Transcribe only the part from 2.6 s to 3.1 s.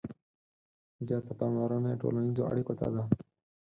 ته ده.